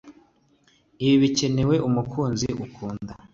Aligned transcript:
Ibi 1.03 1.15
bikenewe 1.23 1.75
umukunzi 1.87 2.47
ukundwa 2.65 3.13